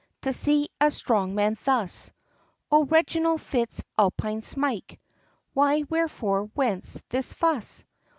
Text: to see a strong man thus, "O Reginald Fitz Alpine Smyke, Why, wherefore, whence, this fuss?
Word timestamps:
to 0.23 0.33
see 0.33 0.67
a 0.79 0.89
strong 0.89 1.35
man 1.35 1.55
thus, 1.63 2.09
"O 2.71 2.85
Reginald 2.85 3.39
Fitz 3.39 3.83
Alpine 3.99 4.41
Smyke, 4.41 4.99
Why, 5.53 5.81
wherefore, 5.91 6.45
whence, 6.55 7.03
this 7.09 7.33
fuss? 7.33 7.85